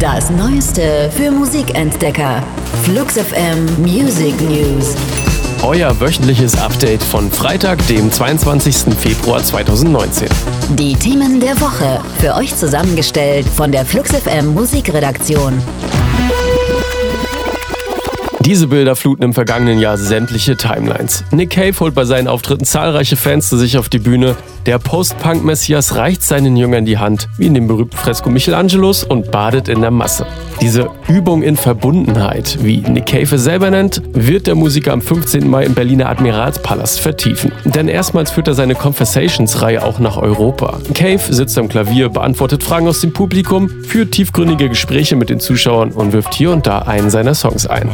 [0.00, 2.42] Das Neueste für Musikentdecker.
[2.84, 4.94] Flux FM Music News.
[5.62, 8.94] Euer wöchentliches Update von Freitag, dem 22.
[8.98, 10.26] Februar 2019.
[10.70, 12.00] Die Themen der Woche.
[12.18, 15.62] Für euch zusammengestellt von der Flux FM Musikredaktion.
[18.50, 21.22] Diese Bilder fluten im vergangenen Jahr sämtliche Timelines.
[21.30, 24.34] Nick Cave holt bei seinen Auftritten zahlreiche Fans zu sich auf die Bühne.
[24.66, 29.68] Der Post-Punk-Messias reicht seinen Jüngern die Hand, wie in dem berühmten Fresko Michelangelos, und badet
[29.68, 30.26] in der Masse.
[30.60, 35.48] Diese Übung in Verbundenheit, wie Nick Cave es selber nennt, wird der Musiker am 15.
[35.48, 37.52] Mai im Berliner Admiralspalast vertiefen.
[37.64, 40.80] Denn erstmals führt er seine Conversations-Reihe auch nach Europa.
[40.92, 45.92] Cave sitzt am Klavier, beantwortet Fragen aus dem Publikum, führt tiefgründige Gespräche mit den Zuschauern
[45.92, 47.88] und wirft hier und da einen seiner Songs ein.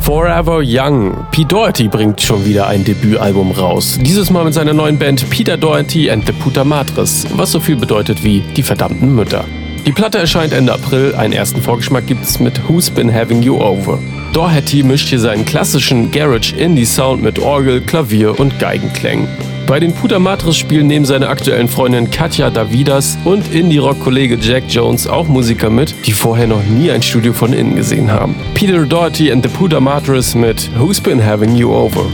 [0.00, 1.26] Forever Young.
[1.30, 3.98] Pete Doherty bringt schon wieder ein Debütalbum raus.
[4.00, 7.76] Dieses Mal mit seiner neuen Band Peter Doherty and the Puta Matris, was so viel
[7.76, 9.44] bedeutet wie die verdammten Mütter.
[9.86, 13.98] Die Platte erscheint Ende April, einen ersten Vorgeschmack gibt's mit Who's Been Having You Over.
[14.32, 19.26] Doherty mischt hier seinen klassischen Garage Indie Sound mit Orgel, Klavier und Geigenklängen.
[19.66, 25.28] Bei den Pudamatris spielen neben seiner aktuellen Freundin Katja Davidas und Indie-Rock-Kollege Jack Jones auch
[25.28, 28.34] Musiker mit, die vorher noch nie ein Studio von innen gesehen haben.
[28.54, 32.06] Peter Doherty and the Pudamatris mit Who's Been Having You Over.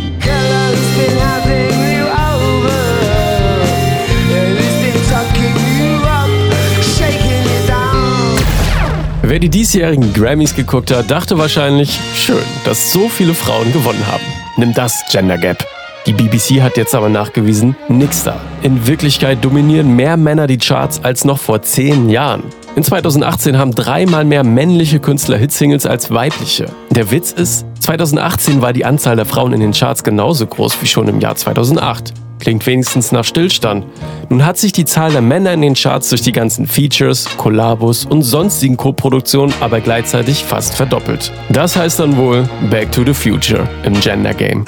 [9.28, 14.22] Wer die diesjährigen Grammys geguckt hat, dachte wahrscheinlich, schön, dass so viele Frauen gewonnen haben.
[14.56, 15.66] Nimm das, Gender Gap.
[16.06, 18.40] Die BBC hat jetzt aber nachgewiesen, nix da.
[18.62, 22.44] In Wirklichkeit dominieren mehr Männer die Charts als noch vor zehn Jahren.
[22.76, 26.66] In 2018 haben dreimal mehr männliche Künstler Hitsingles als weibliche.
[26.90, 30.86] Der Witz ist, 2018 war die Anzahl der Frauen in den Charts genauso groß wie
[30.86, 32.14] schon im Jahr 2008.
[32.38, 33.86] Klingt wenigstens nach Stillstand.
[34.28, 38.04] Nun hat sich die Zahl der Männer in den Charts durch die ganzen Features, Kollabos
[38.04, 41.32] und sonstigen Co-Produktionen aber gleichzeitig fast verdoppelt.
[41.48, 44.64] Das heißt dann wohl Back to the Future im Gender Game.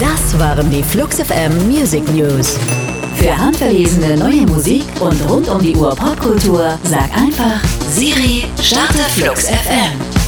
[0.00, 2.56] Das waren die Flux FM Music News.
[3.20, 9.44] Für handverlesene neue Musik und rund um die Uhr Popkultur sag einfach Siri, starte Flux
[9.44, 10.19] FM.